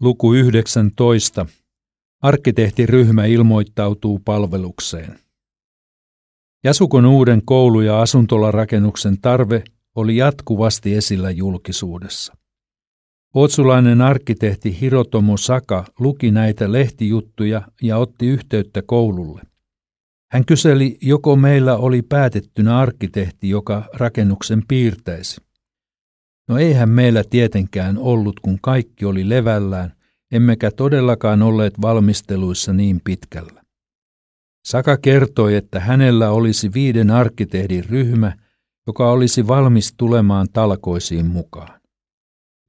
Luku 0.00 0.34
19. 0.34 1.46
Arkkitehtiryhmä 2.22 3.24
ilmoittautuu 3.24 4.20
palvelukseen. 4.24 5.18
Jasukon 6.64 7.06
uuden 7.06 7.42
koulu- 7.44 7.80
ja 7.80 8.00
asuntolarakennuksen 8.00 9.20
tarve 9.20 9.64
oli 9.94 10.16
jatkuvasti 10.16 10.94
esillä 10.94 11.30
julkisuudessa. 11.30 12.36
Otsulainen 13.34 14.00
arkkitehti 14.00 14.80
Hirotomo 14.80 15.36
Saka 15.36 15.84
luki 15.98 16.30
näitä 16.30 16.72
lehtijuttuja 16.72 17.62
ja 17.82 17.96
otti 17.98 18.26
yhteyttä 18.26 18.82
koululle. 18.82 19.42
Hän 20.32 20.44
kyseli, 20.44 20.98
joko 21.02 21.36
meillä 21.36 21.76
oli 21.76 22.02
päätettynä 22.02 22.78
arkkitehti, 22.78 23.48
joka 23.48 23.88
rakennuksen 23.94 24.62
piirtäisi. 24.68 25.47
No 26.48 26.58
eihän 26.58 26.88
meillä 26.88 27.24
tietenkään 27.30 27.98
ollut, 27.98 28.40
kun 28.40 28.58
kaikki 28.62 29.04
oli 29.04 29.28
levällään, 29.28 29.92
emmekä 30.32 30.70
todellakaan 30.70 31.42
olleet 31.42 31.74
valmisteluissa 31.80 32.72
niin 32.72 33.00
pitkällä. 33.04 33.62
Saka 34.64 34.96
kertoi, 34.96 35.54
että 35.54 35.80
hänellä 35.80 36.30
olisi 36.30 36.72
viiden 36.74 37.10
arkkitehdin 37.10 37.84
ryhmä, 37.84 38.32
joka 38.86 39.10
olisi 39.10 39.46
valmis 39.46 39.94
tulemaan 39.96 40.46
talkoisiin 40.52 41.26
mukaan. 41.26 41.80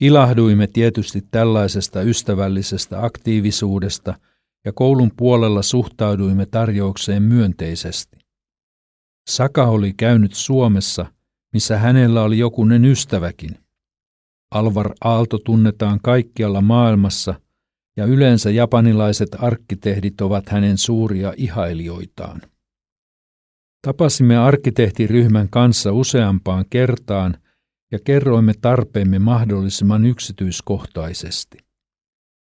Ilahduimme 0.01 0.67
tietysti 0.67 1.23
tällaisesta 1.31 2.01
ystävällisestä 2.01 3.05
aktiivisuudesta 3.05 4.13
ja 4.65 4.73
koulun 4.73 5.11
puolella 5.17 5.61
suhtauduimme 5.61 6.45
tarjoukseen 6.45 7.23
myönteisesti. 7.23 8.17
Saka 9.29 9.65
oli 9.65 9.93
käynyt 9.93 10.33
Suomessa, 10.33 11.05
missä 11.53 11.77
hänellä 11.77 12.21
oli 12.21 12.37
jokunen 12.37 12.85
ystäväkin– 12.85 13.57
Alvar 14.51 14.93
Aalto 15.03 15.37
tunnetaan 15.37 15.99
kaikkialla 16.03 16.61
maailmassa 16.61 17.41
ja 17.97 18.05
yleensä 18.05 18.49
japanilaiset 18.49 19.29
arkkitehdit 19.39 20.21
ovat 20.21 20.49
hänen 20.49 20.77
suuria 20.77 21.33
ihailijoitaan. 21.37 22.41
Tapasimme 23.81 24.37
arkkitehtiryhmän 24.37 25.49
kanssa 25.49 25.91
useampaan 25.91 26.65
kertaan 26.69 27.37
ja 27.91 27.99
kerroimme 28.03 28.53
tarpeemme 28.61 29.19
mahdollisimman 29.19 30.05
yksityiskohtaisesti. 30.05 31.57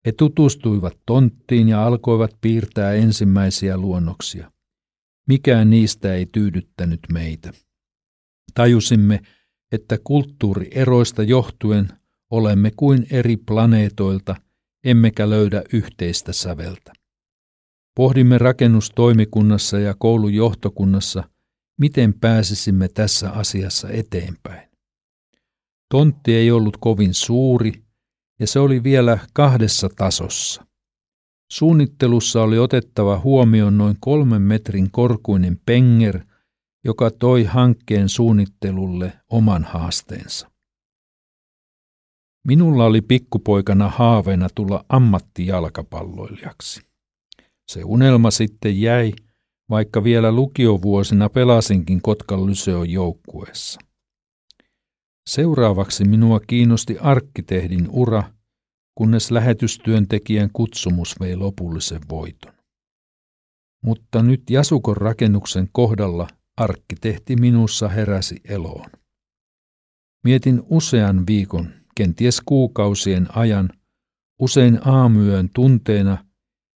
He 0.05 0.11
tutustuivat 0.11 0.93
tonttiin 1.05 1.69
ja 1.69 1.85
alkoivat 1.85 2.31
piirtää 2.41 2.93
ensimmäisiä 2.93 3.77
luonnoksia. 3.77 4.51
Mikään 5.27 5.69
niistä 5.69 6.13
ei 6.13 6.25
tyydyttänyt 6.25 6.99
meitä. 7.13 7.51
Tajusimme, 8.53 9.19
että 9.71 9.97
kulttuurieroista 10.03 11.23
johtuen 11.23 11.98
olemme 12.31 12.71
kuin 12.77 13.07
eri 13.11 13.37
planeetoilta, 13.37 14.35
emmekä 14.83 15.29
löydä 15.29 15.63
yhteistä 15.73 16.33
säveltä. 16.33 16.93
Pohdimme 17.95 18.37
rakennustoimikunnassa 18.37 19.79
ja 19.79 19.95
koulun 19.99 20.33
johtokunnassa, 20.33 21.23
miten 21.79 22.13
pääsisimme 22.13 22.87
tässä 22.87 23.31
asiassa 23.31 23.89
eteenpäin. 23.89 24.69
Tontti 25.91 26.35
ei 26.35 26.51
ollut 26.51 26.77
kovin 26.77 27.13
suuri, 27.13 27.73
ja 28.39 28.47
se 28.47 28.59
oli 28.59 28.83
vielä 28.83 29.17
kahdessa 29.33 29.89
tasossa. 29.95 30.65
Suunnittelussa 31.51 32.41
oli 32.41 32.57
otettava 32.57 33.19
huomioon 33.19 33.77
noin 33.77 33.97
kolmen 33.99 34.41
metrin 34.41 34.91
korkuinen 34.91 35.59
penger, 35.65 36.19
joka 36.83 37.11
toi 37.11 37.43
hankkeen 37.43 38.09
suunnittelulle 38.09 39.13
oman 39.29 39.63
haasteensa. 39.63 40.51
Minulla 42.47 42.85
oli 42.85 43.01
pikkupoikana 43.01 43.89
haaveena 43.89 44.47
tulla 44.55 44.85
ammattijalkapalloilijaksi. 44.89 46.81
Se 47.67 47.83
unelma 47.83 48.31
sitten 48.31 48.81
jäi, 48.81 49.13
vaikka 49.69 50.03
vielä 50.03 50.31
lukiovuosina 50.31 51.29
pelasinkin 51.29 52.01
Kotkan 52.01 52.45
Lyseon 52.45 52.89
joukkueessa. 52.89 53.81
Seuraavaksi 55.29 56.05
minua 56.05 56.39
kiinnosti 56.39 56.97
arkkitehdin 56.99 57.87
ura, 57.89 58.23
kunnes 58.95 59.31
lähetystyöntekijän 59.31 60.49
kutsumus 60.53 61.19
vei 61.19 61.35
lopullisen 61.35 62.01
voiton. 62.09 62.53
Mutta 63.83 64.23
nyt 64.23 64.49
Jasukon 64.49 64.97
rakennuksen 64.97 65.69
kohdalla 65.71 66.27
arkkitehti 66.57 67.35
minussa 67.35 67.87
heräsi 67.87 68.41
eloon. 68.45 68.89
Mietin 70.23 70.61
usean 70.69 71.27
viikon 71.27 71.78
kenties 71.95 72.41
kuukausien 72.45 73.27
ajan, 73.37 73.69
usein 74.39 74.79
aamuyön 74.87 75.49
tunteena, 75.55 76.17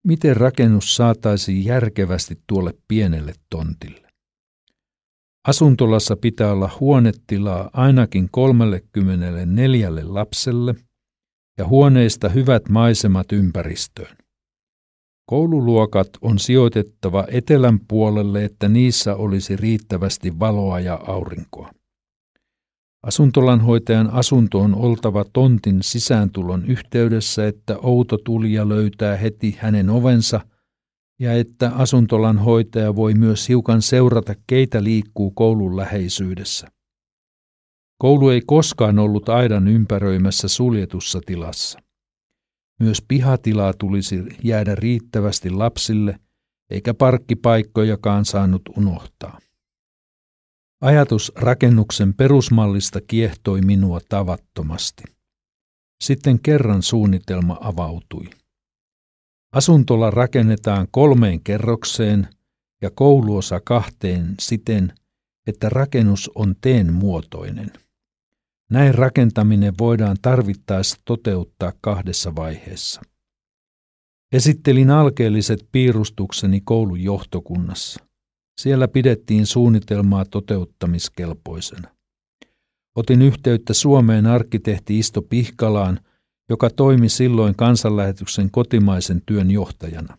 miten 0.07 0.37
rakennus 0.37 0.97
saataisiin 0.97 1.65
järkevästi 1.65 2.39
tuolle 2.47 2.75
pienelle 2.89 3.33
tontille. 3.51 4.11
Asuntolassa 5.49 6.17
pitää 6.17 6.53
olla 6.53 6.71
huonetilaa 6.81 7.71
ainakin 7.73 8.29
34 8.31 9.91
lapselle 10.03 10.75
ja 11.59 11.69
huoneista 11.69 12.29
hyvät 12.29 12.69
maisemat 12.69 13.33
ympäristöön. 13.33 14.17
Koululuokat 15.27 16.09
on 16.21 16.39
sijoitettava 16.39 17.25
etelän 17.29 17.81
puolelle, 17.89 18.45
että 18.45 18.69
niissä 18.69 19.17
olisi 19.17 19.57
riittävästi 19.57 20.39
valoa 20.39 20.81
ja 20.81 20.95
aurinkoa. 21.07 21.71
Asuntolanhoitajan 23.03 24.11
asunto 24.11 24.59
on 24.59 24.75
oltava 24.75 25.25
tontin 25.33 25.83
sisääntulon 25.83 26.65
yhteydessä, 26.67 27.47
että 27.47 27.79
outo 27.79 28.19
tulija 28.19 28.69
löytää 28.69 29.17
heti 29.17 29.57
hänen 29.59 29.91
ovensa 29.91 30.41
ja 31.21 31.33
että 31.33 31.71
asuntolanhoitaja 31.75 32.97
voi 32.97 33.15
myös 33.15 33.49
hiukan 33.49 33.83
seurata, 33.83 34.35
keitä 34.47 34.85
liikkuu 34.85 35.31
koulun 35.31 35.77
läheisyydessä. 35.77 36.69
Koulu 37.99 38.29
ei 38.29 38.41
koskaan 38.47 38.99
ollut 38.99 39.29
aidan 39.29 39.69
ympäröimässä 39.69 40.49
suljetussa 40.49 41.21
tilassa. 41.27 41.79
Myös 42.81 43.03
pihatilaa 43.09 43.73
tulisi 43.73 44.23
jäädä 44.45 44.75
riittävästi 44.75 45.51
lapsille, 45.51 46.19
eikä 46.71 46.95
parkkipaikkojakaan 46.95 48.25
saanut 48.25 48.63
unohtaa. 48.77 49.39
Ajatus 50.81 51.33
rakennuksen 51.37 52.15
perusmallista 52.15 53.01
kiehtoi 53.01 53.61
minua 53.61 54.01
tavattomasti. 54.09 55.03
Sitten 56.03 56.41
kerran 56.41 56.83
suunnitelma 56.83 57.59
avautui. 57.61 58.31
Asuntola 59.53 60.11
rakennetaan 60.11 60.89
kolmeen 60.91 61.41
kerrokseen 61.41 62.29
ja 62.83 62.91
kouluosa 62.91 63.61
kahteen 63.65 64.35
siten, 64.41 64.93
että 65.47 65.69
rakennus 65.69 66.31
on 66.35 66.55
teen 66.61 66.93
muotoinen. 66.93 67.73
Näin 68.71 68.95
rakentaminen 68.95 69.75
voidaan 69.79 70.17
tarvittaessa 70.23 70.97
toteuttaa 71.05 71.73
kahdessa 71.81 72.37
vaiheessa. 72.37 73.03
Esittelin 74.33 74.91
alkeelliset 74.91 75.69
piirustukseni 75.73 76.61
koulun 76.61 77.01
johtokunnassa. 77.01 78.10
Siellä 78.61 78.89
pidettiin 78.89 79.47
suunnitelmaa 79.47 80.25
toteuttamiskelpoisena. 80.25 81.89
Otin 82.97 83.23
yhteyttä 83.23 83.75
Suomeen 83.75 84.27
arkkitehti 84.27 84.99
Isto 84.99 85.23
Pihkalaan, 85.23 86.01
joka 86.51 86.71
toimi 86.71 87.09
silloin 87.09 87.57
kansanlähetyksen 87.57 88.51
kotimaisen 88.51 89.23
työn 89.27 89.51
johtajana. 89.51 90.19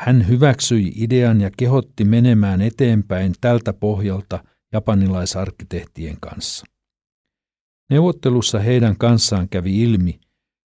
Hän 0.00 0.28
hyväksyi 0.28 0.92
idean 0.96 1.40
ja 1.40 1.50
kehotti 1.56 2.04
menemään 2.04 2.60
eteenpäin 2.60 3.34
tältä 3.40 3.72
pohjalta 3.72 4.44
japanilaisarkkitehtien 4.72 6.16
kanssa. 6.20 6.66
Neuvottelussa 7.90 8.58
heidän 8.58 8.96
kanssaan 8.96 9.48
kävi 9.48 9.82
ilmi, 9.82 10.20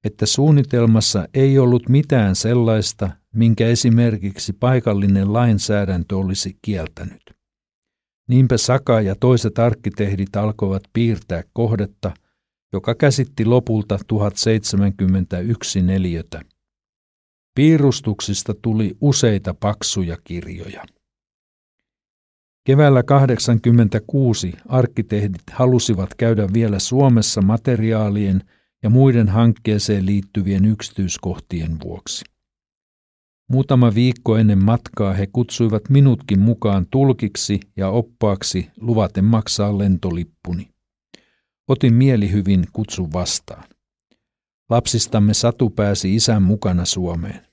että 0.04 0.26
suunnitelmassa 0.26 1.28
ei 1.34 1.60
ollut 1.60 1.90
mitään 1.90 2.36
sellaista, 2.36 3.10
minkä 3.34 3.68
esimerkiksi 3.68 4.54
paikallinen 4.54 5.34
lainsäädäntö 5.34 6.18
olisi 6.18 6.58
kieltänyt. 6.62 7.22
Niinpä 8.30 8.58
Saka 8.58 9.02
ja 9.02 9.16
toiset 9.16 9.60
arkkitehdit 9.60 10.36
alkoivat 10.36 10.84
piirtää 10.94 11.44
kohdetta, 11.54 12.12
joka 12.74 12.96
käsitti 12.96 13.46
lopulta 13.46 14.00
1071 14.08 15.82
neliötä. 15.82 16.42
Piirustuksista 17.56 18.54
tuli 18.62 18.98
useita 19.02 19.54
paksuja 19.54 20.18
kirjoja. 20.24 20.86
Keväällä 22.66 23.04
86 23.04 24.54
arkkitehdit 24.68 25.50
halusivat 25.52 26.16
käydä 26.16 26.48
vielä 26.54 26.80
Suomessa 26.80 27.42
materiaalien 27.42 28.44
ja 28.84 28.90
muiden 28.90 29.30
hankkeeseen 29.30 30.06
liittyvien 30.06 30.66
yksityiskohtien 30.66 31.78
vuoksi. 31.84 32.26
Muutama 33.50 33.96
viikko 33.96 34.38
ennen 34.38 34.64
matkaa 34.64 35.14
he 35.14 35.28
kutsuivat 35.28 35.90
minutkin 35.90 36.40
mukaan 36.40 36.86
tulkiksi 36.92 37.60
ja 37.78 37.90
oppaaksi 37.90 38.72
luvaten 38.78 39.26
maksaa 39.26 39.78
lentolippuni. 39.78 40.70
Otin 41.68 41.94
mielihyvin 41.94 42.66
kutsun 42.74 43.14
vastaan. 43.14 43.64
Lapsistamme 44.70 45.34
Satu 45.34 45.70
pääsi 45.70 46.16
isän 46.16 46.44
mukana 46.44 46.86
Suomeen. 46.86 47.48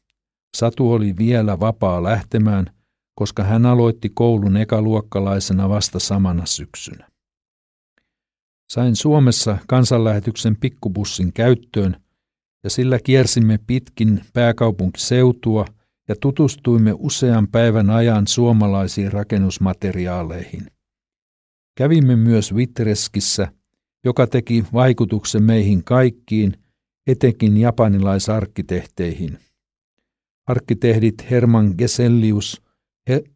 Satu 0.56 0.93
oli 0.93 1.14
vielä 1.19 1.61
vapaa 1.61 2.02
lähtemään, 2.02 2.67
koska 3.14 3.44
hän 3.44 3.67
aloitti 3.67 4.08
koulun 4.08 4.56
ekaluokkalaisena 4.56 5.69
vasta 5.69 5.99
samana 5.99 6.46
syksynä. 6.46 7.08
Sain 8.76 8.96
Suomessa 8.96 9.58
kansanlähetyksen 9.69 10.56
pikkubussin 10.56 11.32
käyttöön 11.32 11.96
ja 12.64 12.70
sillä 12.70 12.99
kiersimme 13.05 13.58
pitkin 13.67 14.20
pääkaupunkiseutua 14.32 15.64
ja 16.08 16.14
tutustuimme 16.20 16.93
usean 16.99 17.49
päivän 17.49 17.90
ajan 17.90 18.26
suomalaisiin 18.26 19.12
rakennusmateriaaleihin. 19.12 20.67
Kävimme 21.78 22.17
myös 22.17 22.55
Vitreskissä, 22.55 23.49
joka 24.05 24.26
teki 24.26 24.64
vaikutuksen 24.73 25.43
meihin 25.43 25.84
kaikkiin, 25.84 26.52
etenkin 27.06 27.56
japanilaisarkkitehteihin. 27.56 29.38
Arkkitehdit 30.46 31.31
Herman 31.31 31.75
Gesellius, 31.78 32.62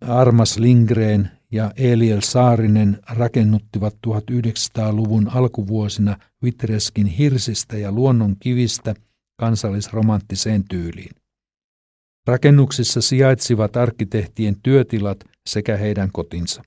Armas 0.00 0.58
Lindgren 0.58 1.39
ja 1.52 1.72
Eliel 1.76 2.20
Saarinen 2.20 2.98
rakennuttivat 3.10 3.94
1900-luvun 4.06 5.28
alkuvuosina 5.28 6.16
Vitreskin 6.44 7.06
hirsistä 7.06 7.76
ja 7.78 7.92
luonnon 7.92 8.36
kivistä 8.40 8.94
kansallisromanttiseen 9.36 10.64
tyyliin. 10.68 11.10
Rakennuksissa 12.26 13.00
sijaitsivat 13.00 13.76
arkkitehtien 13.76 14.56
työtilat 14.62 15.24
sekä 15.48 15.76
heidän 15.76 16.08
kotinsa. 16.12 16.62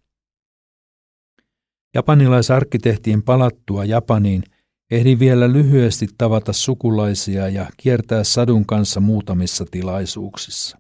Japanilaisarkkitehtien 1.96 3.24
palattua 3.24 3.86
Japaniin 3.86 4.44
ehdin 4.92 5.20
vielä 5.20 5.54
lyhyesti 5.54 6.08
tavata 6.18 6.54
sukulaisia 6.54 7.50
ja 7.50 7.70
kiertää 7.78 8.24
Sadun 8.24 8.66
kanssa 8.66 9.00
muutamissa 9.00 9.66
tilaisuuksissa. 9.72 10.78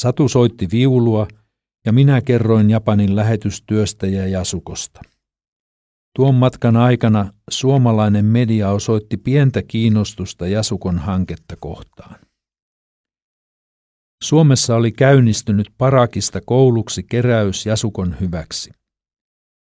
Satu 0.00 0.28
soitti 0.28 0.68
viulua 0.72 1.28
ja 1.86 1.92
minä 1.92 2.20
kerroin 2.20 2.70
Japanin 2.70 3.16
lähetystyöstä 3.16 4.06
ja 4.06 4.26
Jasukosta. 4.26 5.00
Tuon 6.16 6.34
matkan 6.34 6.76
aikana 6.76 7.32
suomalainen 7.50 8.24
media 8.24 8.70
osoitti 8.70 9.16
pientä 9.16 9.62
kiinnostusta 9.62 10.46
Jasukon 10.46 10.98
hanketta 10.98 11.56
kohtaan. 11.60 12.20
Suomessa 14.22 14.76
oli 14.76 14.92
käynnistynyt 14.92 15.66
Parakista 15.78 16.40
kouluksi 16.46 17.02
keräys 17.02 17.66
Jasukon 17.66 18.16
hyväksi. 18.20 18.70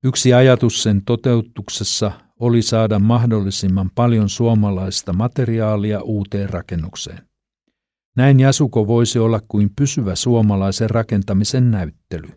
Yksi 0.06 0.34
ajatus 0.34 0.84
sen 0.84 1.06
toteutuksessa 1.06 2.12
oli 2.40 2.62
saada 2.62 3.00
mahdollisimman 3.00 3.90
paljon 3.96 4.30
suomalaista 4.30 5.14
materiaalia 5.14 6.02
uuteen 6.02 6.50
rakennukseen. 6.50 7.28
Näin 8.18 8.40
Jasuko 8.40 8.88
voisi 8.88 9.20
olla 9.20 9.40
kuin 9.48 9.70
pysyvä 9.76 10.16
suomalaisen 10.16 10.90
rakentamisen 10.90 11.72
näyttely. 11.72 12.30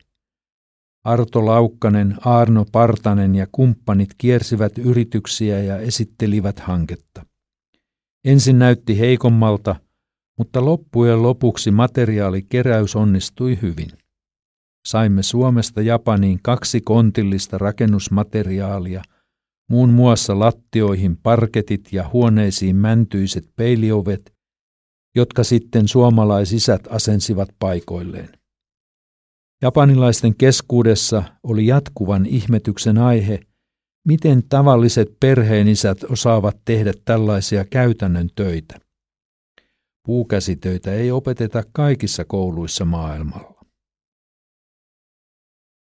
Arto 1.05 1.47
Laukkanen, 1.47 2.17
Arno 2.21 2.65
Partanen 2.73 3.35
ja 3.35 3.47
kumppanit 3.53 4.09
kiersivät 4.19 4.79
yrityksiä 4.79 5.63
ja 5.63 5.79
esittelivät 5.79 6.61
hanketta. 6.61 7.27
Ensin 8.25 8.59
näytti 8.59 8.99
heikommalta, 8.99 9.77
mutta 10.39 10.65
loppujen 10.65 11.23
lopuksi 11.23 11.71
materiaalikeräys 11.71 12.97
onnistui 12.97 13.59
hyvin. 13.63 13.89
Saimme 14.87 15.23
Suomesta 15.23 15.83
Japaniin 15.83 16.39
kaksi 16.43 16.81
kontillista 16.81 17.59
rakennusmateriaalia, 17.59 19.03
muun 19.71 19.91
muassa 19.91 20.39
lattioihin 20.39 21.17
parketit 21.17 21.93
ja 21.93 22.11
huoneisiin 22.13 22.77
mäntyiset 22.77 23.51
peiliovet, 23.57 24.36
jotka 25.17 25.45
sitten 25.45 25.89
suomalaisisät 25.89 26.81
asensivat 26.91 27.49
paikoilleen. 27.59 28.39
Japanilaisten 29.63 30.37
keskuudessa 30.37 31.23
oli 31.43 31.67
jatkuvan 31.67 32.27
ihmetyksen 32.27 32.99
aihe, 32.99 33.41
miten 34.07 34.43
tavalliset 34.49 35.09
perheenisät 35.21 36.05
osaavat 36.05 36.57
tehdä 36.65 36.93
tällaisia 37.05 37.65
käytännön 37.65 38.31
töitä. 38.35 38.79
Puukäsitöitä 40.07 40.93
ei 40.93 41.11
opeteta 41.11 41.63
kaikissa 41.73 42.25
kouluissa 42.25 42.85
maailmalla. 42.85 43.61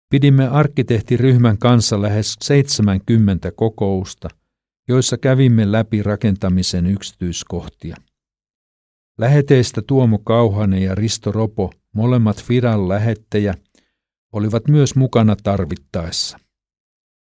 Pidimme 0.09 0.47
arkkitehtiryhmän 0.47 1.57
kanssa 1.57 2.01
lähes 2.01 2.35
70 2.41 3.51
kokousta, 3.51 4.29
joissa 4.87 5.17
kävimme 5.17 5.71
läpi 5.71 6.03
rakentamisen 6.03 6.85
yksityiskohtia. 6.85 7.95
Läheteistä 9.17 9.81
Tuomo 9.87 10.19
Kauhanen 10.19 10.83
ja 10.83 10.95
Risto 10.95 11.31
Ropo, 11.31 11.71
molemmat 11.93 12.43
Fidan 12.43 12.89
lähettejä, 12.89 13.53
olivat 14.33 14.67
myös 14.67 14.95
mukana 14.95 15.35
tarvittaessa. 15.43 16.39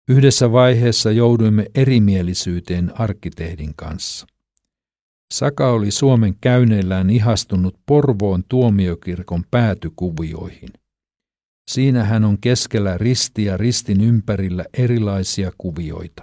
Yhdessä 0.09 0.53
vaiheessa 0.53 1.11
jouduimme 1.11 1.67
erimielisyyteen 1.75 3.01
arkkitehdin 3.01 3.75
kanssa. 3.77 4.27
Saka 5.33 5.71
oli 5.71 5.91
Suomen 5.91 6.35
käyneillään 6.41 7.11
ihastunut 7.11 7.79
Porvoon 7.87 8.45
tuomiokirkon 8.49 9.45
päätykuvioihin. 9.51 10.71
Siinä 11.71 12.05
hän 12.05 12.25
on 12.25 12.39
keskellä 12.41 12.99
risti 12.99 13.45
ja 13.45 13.57
ristin 13.57 14.01
ympärillä 14.01 14.65
erilaisia 14.79 15.53
kuvioita. 15.59 16.23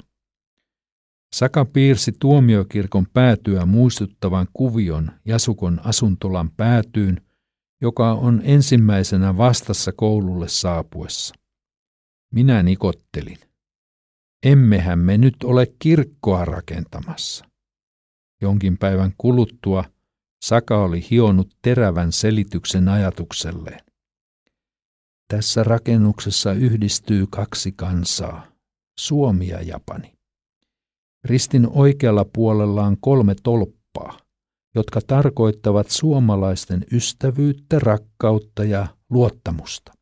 Saka 1.36 1.66
piirsi 1.66 2.12
tuomiokirkon 2.20 3.06
päätyä 3.14 3.66
muistuttavan 3.66 4.48
kuvion 4.54 5.12
Jasukon 5.26 5.82
asuntolan 5.84 6.52
päätyyn, 6.52 7.22
joka 7.82 8.12
on 8.14 8.42
ensimmäisenä 8.44 9.38
vastassa 9.38 9.92
koululle 9.92 10.48
saapuessa. 10.48 11.36
Minä 12.34 12.64
nikottelin. 12.64 13.38
Emmehän 14.44 15.00
me 15.00 15.18
nyt 15.18 15.36
ole 15.44 15.68
kirkkoa 15.80 16.46
rakentamassa. 16.46 17.46
Jonkin 18.42 18.78
päivän 18.78 19.14
kuluttua 19.18 19.84
Saka 20.46 20.84
oli 20.84 21.08
hionut 21.10 21.58
terävän 21.62 22.12
selityksen 22.12 22.88
ajatukselleen. 22.88 23.80
Tässä 25.28 25.64
rakennuksessa 25.64 26.54
yhdistyy 26.54 27.28
kaksi 27.30 27.72
kansaa, 27.72 28.52
Suomi 29.00 29.48
ja 29.48 29.62
Japani. 29.62 30.17
Ristin 31.28 31.68
oikealla 31.72 32.26
puolella 32.34 32.84
on 32.84 32.98
kolme 33.00 33.36
tolppaa, 33.44 34.20
jotka 34.76 35.00
tarkoittavat 35.08 35.90
suomalaisten 35.90 36.86
ystävyyttä, 36.92 37.80
rakkautta 37.80 38.64
ja 38.64 38.88
luottamusta. 39.10 39.94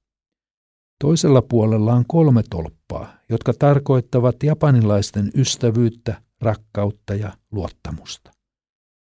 Toisella 1.04 1.42
puolella 1.42 1.94
on 1.94 2.04
kolme 2.08 2.44
tolppaa, 2.50 3.18
jotka 3.30 3.54
tarkoittavat 3.60 4.44
japanilaisten 4.44 5.32
ystävyyttä, 5.36 6.22
rakkautta 6.42 7.16
ja 7.16 7.38
luottamusta. 7.52 8.32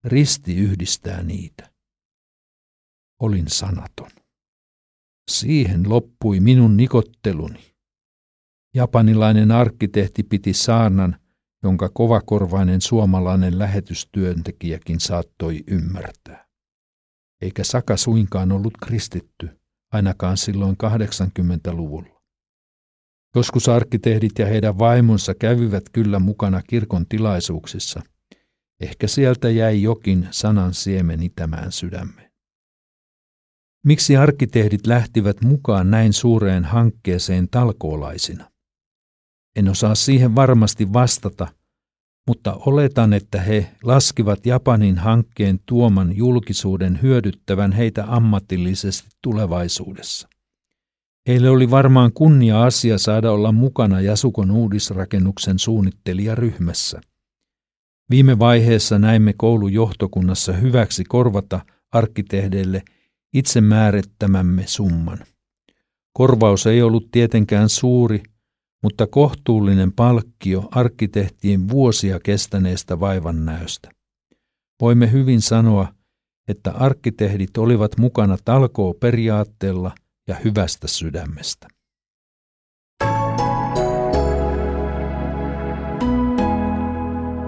Risti 0.03 0.55
yhdistää 0.55 1.23
niitä. 1.23 1.71
Olin 3.21 3.49
sanaton. 3.49 4.11
Siihen 5.31 5.89
loppui 5.89 6.39
minun 6.39 6.77
nikotteluni. 6.77 7.73
Japanilainen 8.75 9.51
arkkitehti 9.51 10.23
piti 10.23 10.53
saarnan, 10.53 11.19
jonka 11.63 11.89
kovakorvainen 11.89 12.81
suomalainen 12.81 13.59
lähetystyöntekijäkin 13.59 14.99
saattoi 14.99 15.63
ymmärtää. 15.67 16.47
Eikä 17.41 17.63
Saka 17.63 17.97
suinkaan 17.97 18.51
ollut 18.51 18.73
kristitty, 18.85 19.49
ainakaan 19.91 20.37
silloin 20.37 20.75
80-luvulla. 20.83 22.21
Joskus 23.35 23.69
arkkitehdit 23.69 24.39
ja 24.39 24.45
heidän 24.45 24.79
vaimonsa 24.79 25.33
kävivät 25.33 25.83
kyllä 25.91 26.19
mukana 26.19 26.61
kirkon 26.61 27.05
tilaisuuksissa. 27.09 28.01
Ehkä 28.79 29.07
sieltä 29.07 29.49
jäi 29.49 29.81
jokin 29.81 30.27
sanan 30.31 30.73
siemen 30.73 31.23
itämään 31.23 31.71
sydämeen. 31.71 32.31
Miksi 33.85 34.17
arkkitehdit 34.17 34.87
lähtivät 34.87 35.41
mukaan 35.41 35.91
näin 35.91 36.13
suureen 36.13 36.65
hankkeeseen 36.65 37.49
talkoolaisina? 37.49 38.52
En 39.55 39.69
osaa 39.69 39.95
siihen 39.95 40.35
varmasti 40.35 40.93
vastata, 40.93 41.47
mutta 42.27 42.53
oletan, 42.53 43.13
että 43.13 43.41
he 43.41 43.71
laskivat 43.83 44.45
Japanin 44.45 44.97
hankkeen 44.97 45.59
tuoman 45.65 46.17
julkisuuden 46.17 46.99
hyödyttävän 47.01 47.71
heitä 47.71 48.05
ammatillisesti 48.07 49.09
tulevaisuudessa. 49.21 50.27
Heille 51.27 51.49
oli 51.49 51.71
varmaan 51.71 52.13
kunnia 52.13 52.63
asia 52.63 52.97
saada 52.97 53.31
olla 53.31 53.51
mukana 53.51 54.01
Jasukon 54.01 54.51
uudisrakennuksen 54.51 55.59
suunnittelijaryhmässä. 55.59 57.01
Viime 58.09 58.39
vaiheessa 58.39 58.99
näimme 58.99 59.33
koulujohtokunnassa 59.37 60.53
hyväksi 60.53 61.03
korvata 61.03 61.65
arkkitehdeille 61.91 62.83
itse 63.33 63.61
määrittämämme 63.61 64.63
summan. 64.67 65.19
Korvaus 66.13 66.67
ei 66.67 66.81
ollut 66.81 67.11
tietenkään 67.11 67.69
suuri, 67.69 68.23
mutta 68.83 69.07
kohtuullinen 69.07 69.91
palkkio 69.91 70.67
arkkitehtien 70.71 71.69
vuosia 71.69 72.19
kestäneestä 72.19 72.99
vaivannäöstä. 72.99 73.91
Voimme 74.81 75.11
hyvin 75.11 75.41
sanoa, 75.41 75.87
että 76.47 76.71
arkkitehdit 76.71 77.57
olivat 77.57 77.97
mukana 77.97 78.37
talkoo 78.45 78.93
periaatteella 78.93 79.91
ja 80.27 80.35
hyvästä 80.43 80.87
sydämestä. 80.87 81.67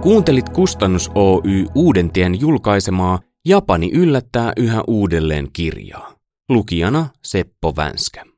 Kuuntelit 0.01 0.49
Kustannus 0.49 1.11
Oy 1.15 1.65
Uudentien 1.75 2.39
julkaisemaa 2.39 3.19
Japani 3.45 3.91
yllättää 3.91 4.53
yhä 4.57 4.83
uudelleen 4.87 5.47
kirjaa. 5.53 6.15
Lukijana 6.49 7.09
Seppo 7.23 7.75
Vänskä. 7.75 8.34